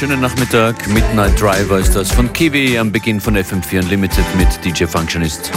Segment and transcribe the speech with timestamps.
[0.00, 0.88] Schönen Nachmittag.
[0.88, 5.52] Midnight Driver ist das von Kiwi am Beginn von FM4 Unlimited mit DJ Functionist.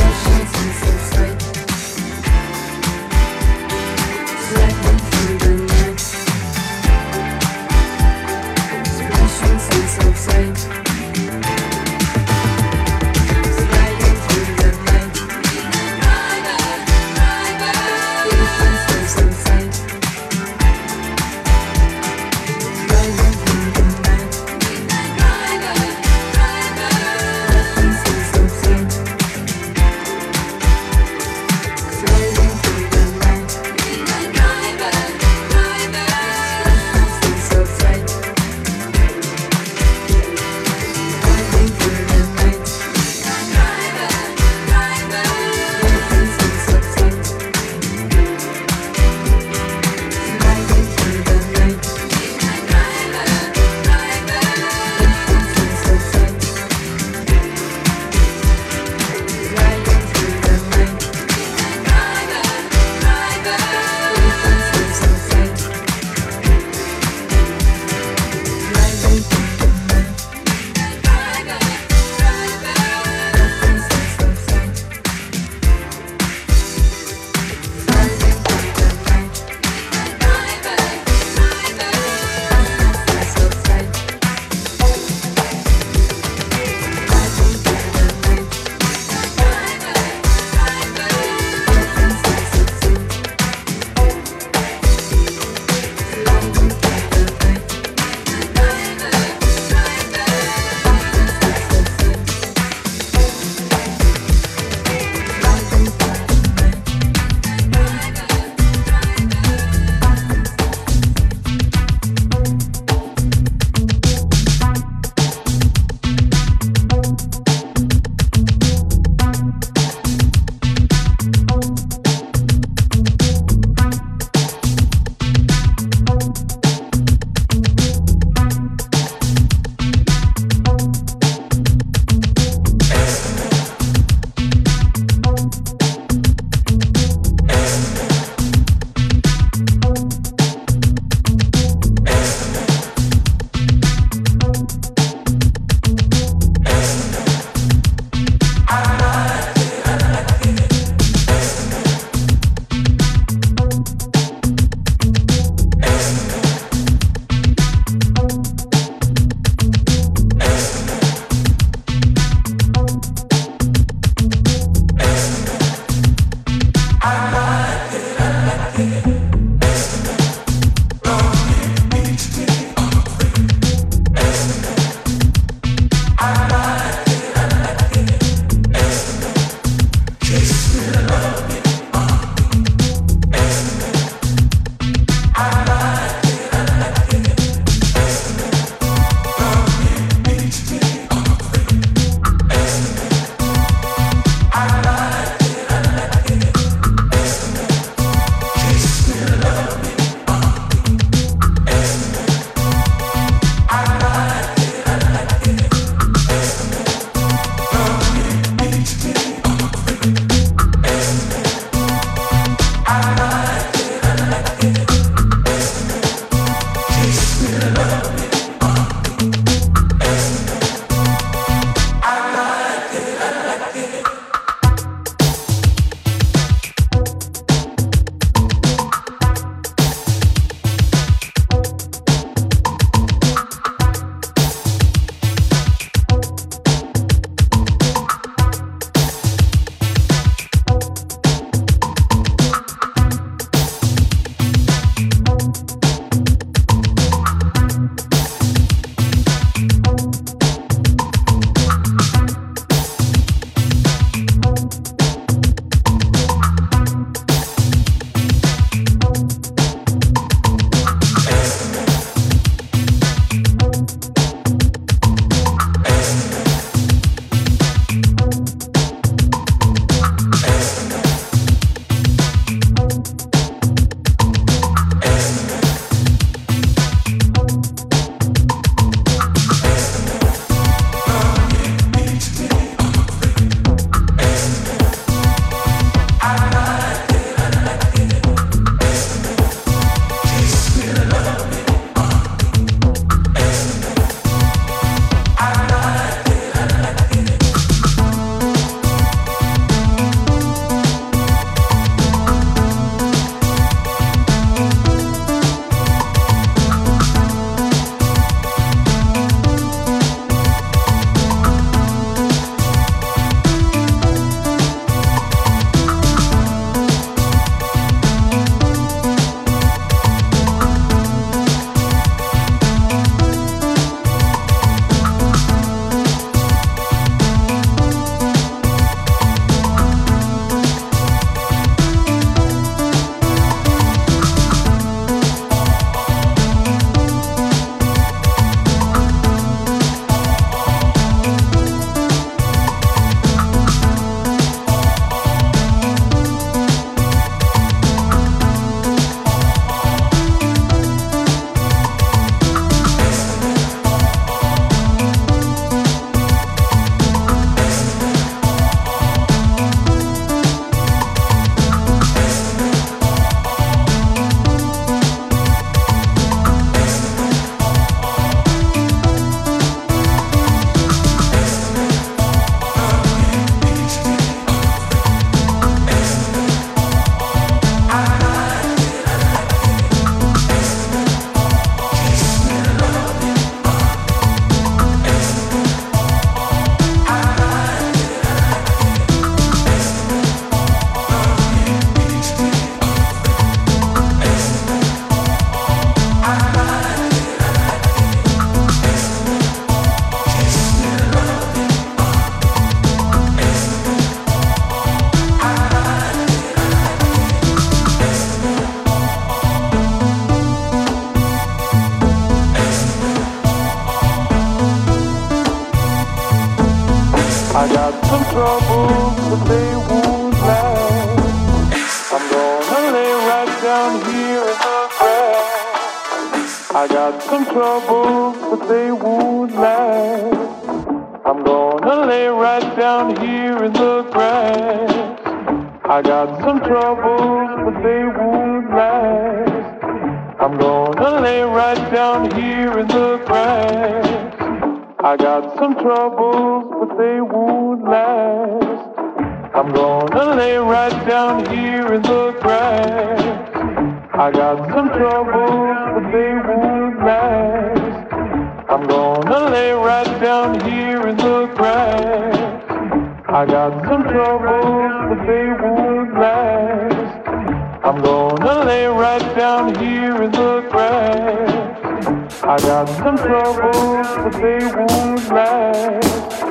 [472.45, 476.43] I got some troubles, but they won't last.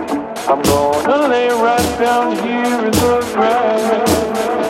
[0.48, 4.61] I'm gonna lay right down here in the grass.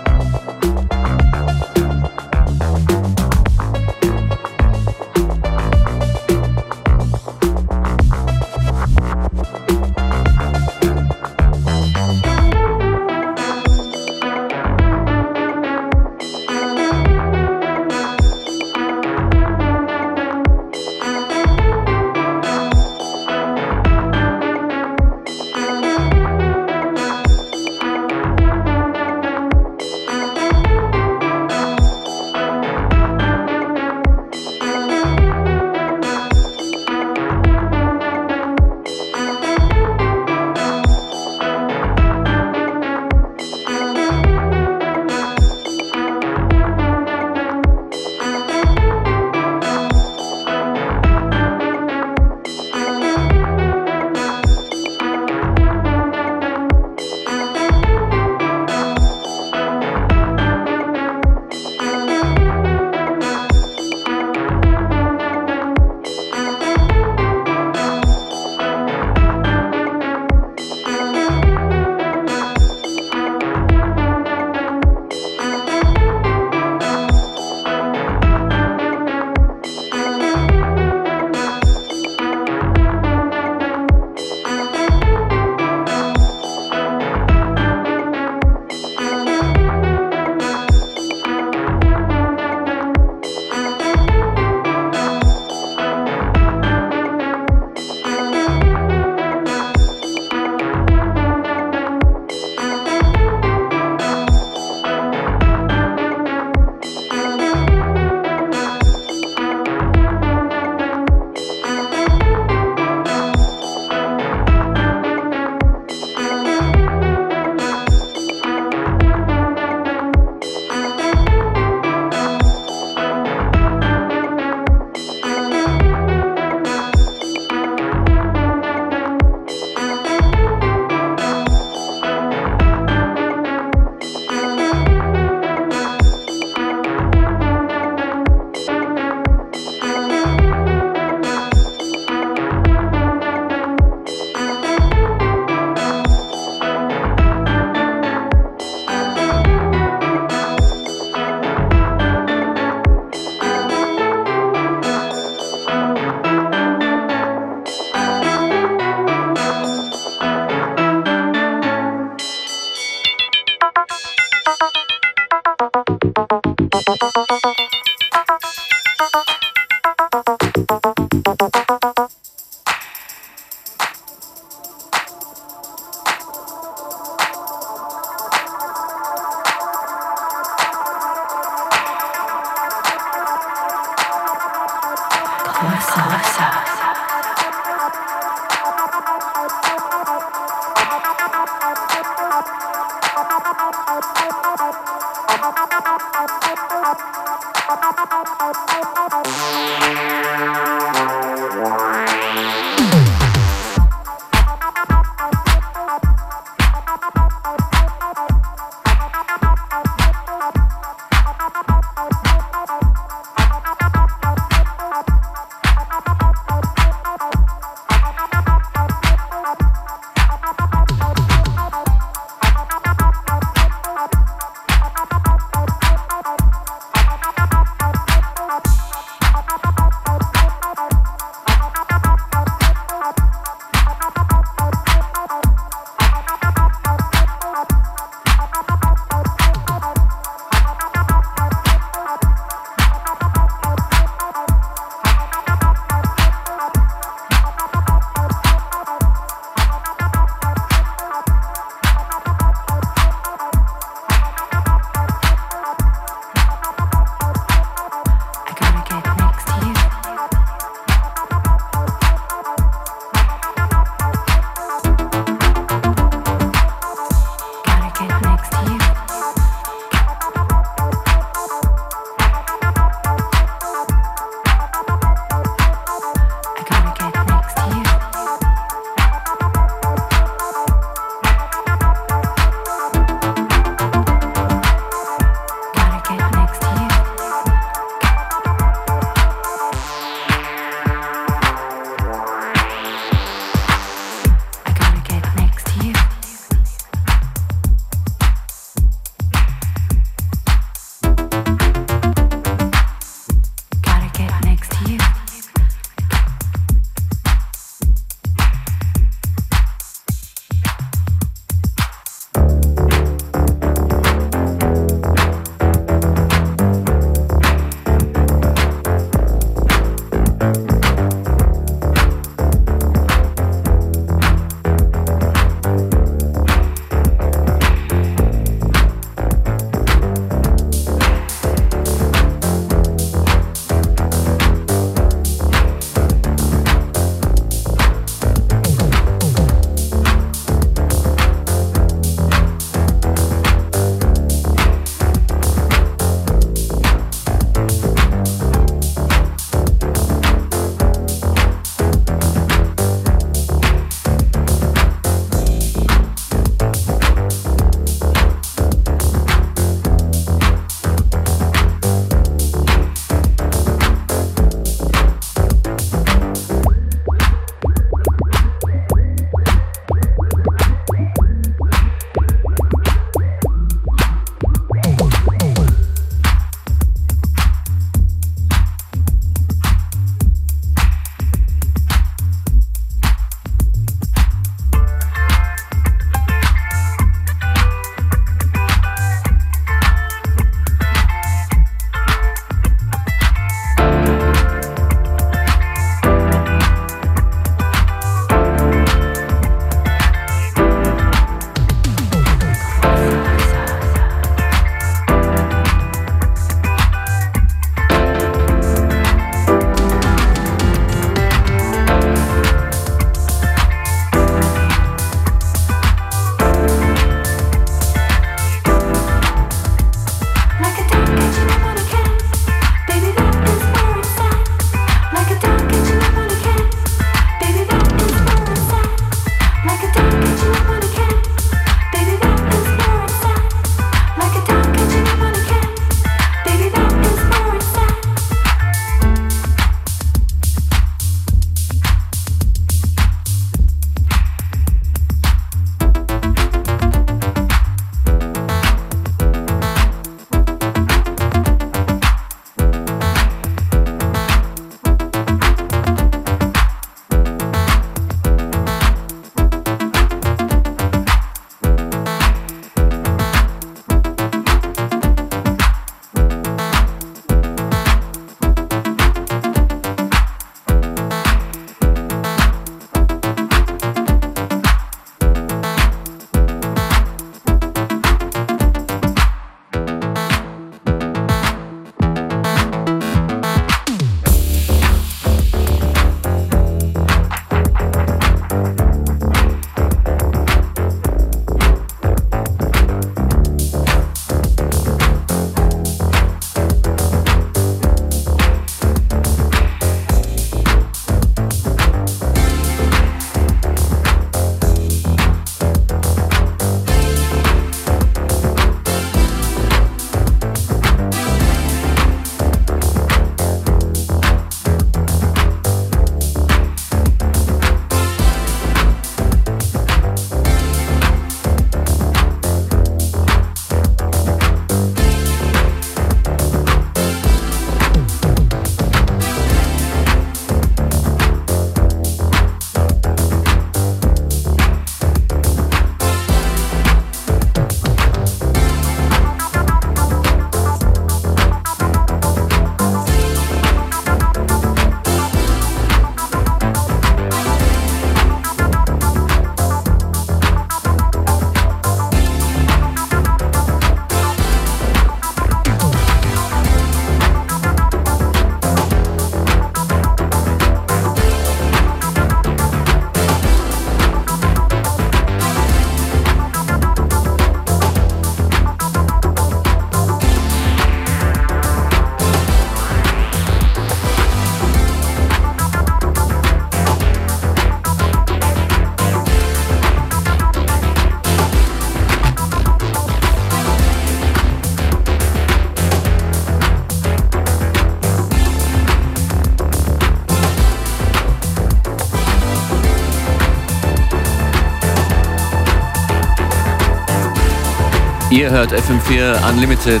[598.38, 600.00] Ihr hört FM4 Unlimited,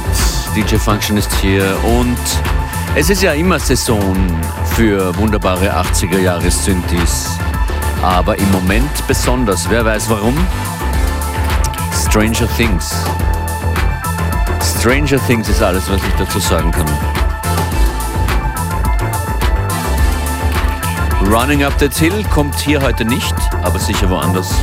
[0.54, 2.16] DJ Function ist hier und
[2.94, 4.16] es ist ja immer Saison
[4.76, 7.30] für wunderbare 80er Jahre Synthes,
[8.00, 9.68] aber im Moment besonders.
[9.68, 10.38] Wer weiß warum?
[12.06, 12.94] Stranger Things.
[14.78, 16.86] Stranger Things ist alles, was ich dazu sagen kann.
[21.28, 24.54] Running Up That Hill kommt hier heute nicht, aber sicher woanders.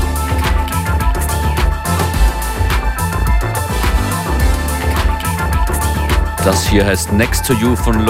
[6.46, 8.06] Das hier heißt Next to You von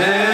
[0.00, 0.29] 제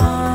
[0.00, 0.25] on.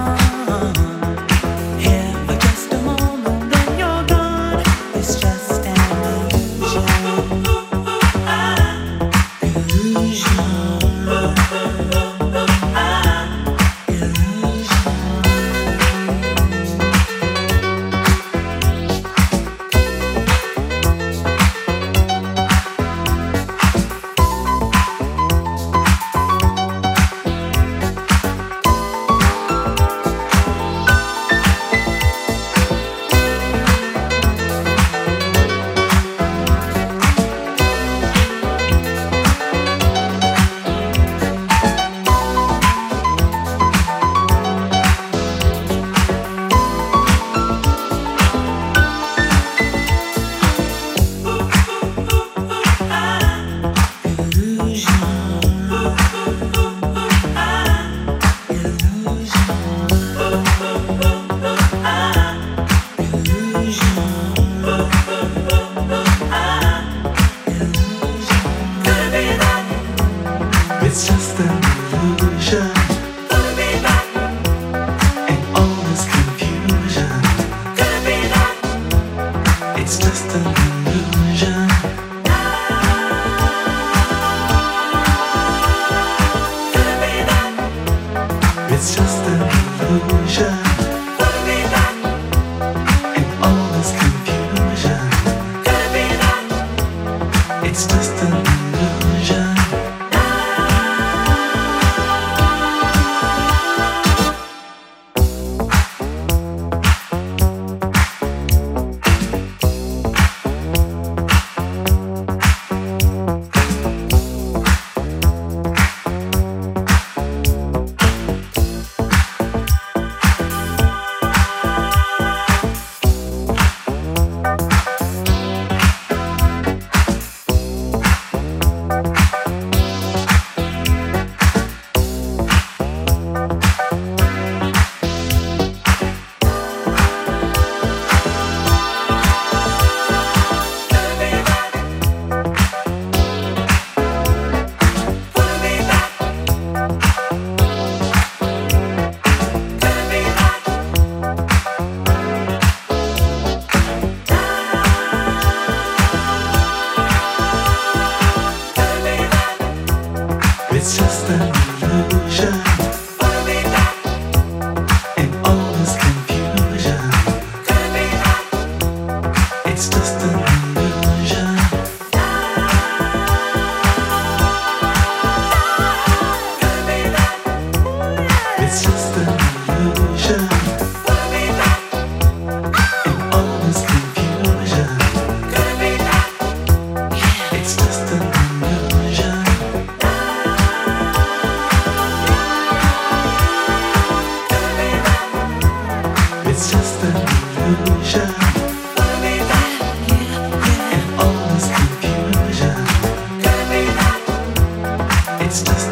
[205.52, 205.92] Locusolus.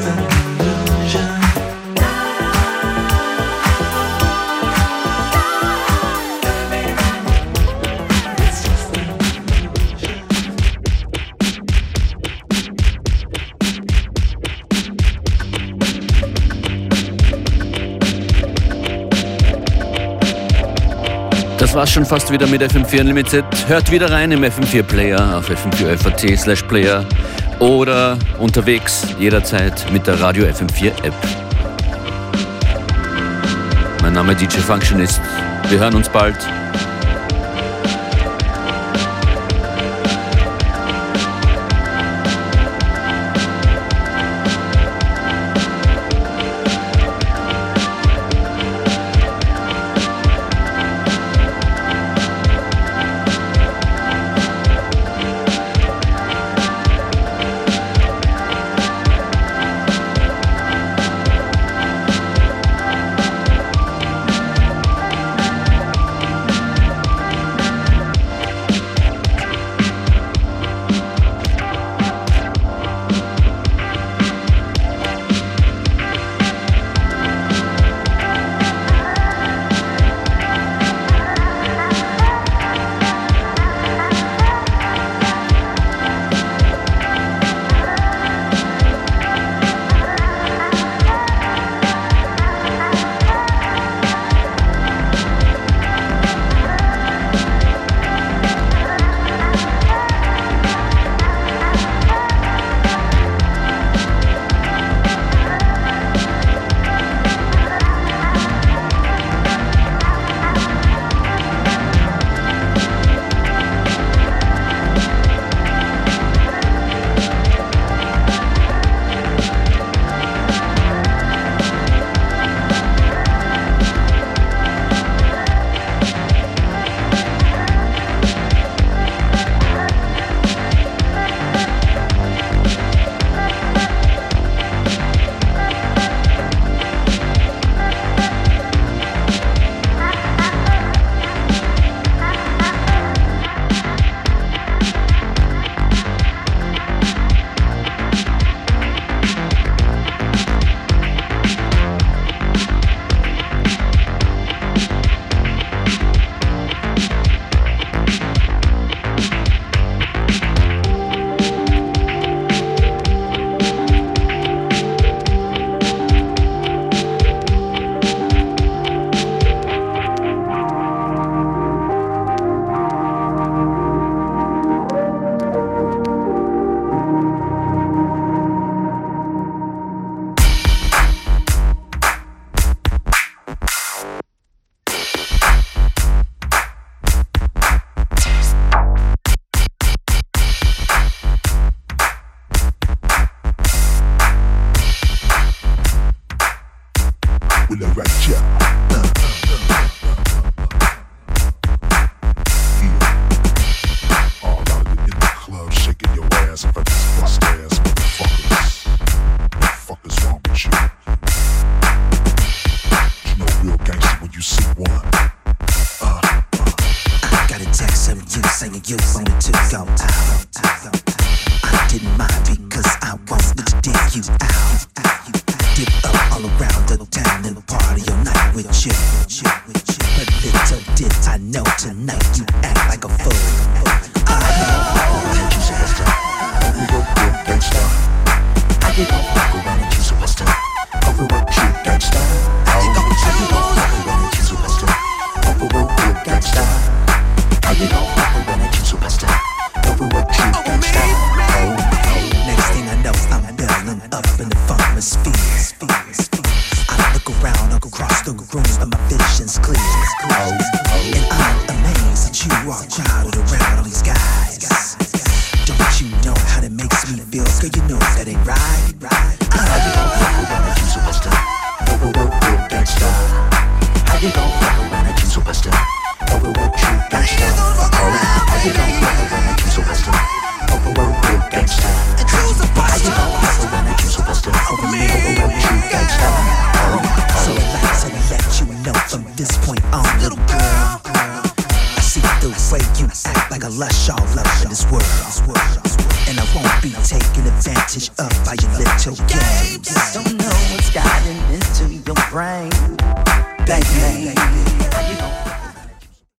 [21.80, 23.46] war's schon fast wieder mit FM4 Unlimited.
[23.70, 27.06] Hört wieder rein im FM4 Player auf fm4 slash Player
[27.60, 31.14] oder unterwegs jederzeit mit der Radio FM4 App.
[34.02, 35.22] Mein Name DJ Functionist.
[35.70, 36.38] Wir hören uns bald.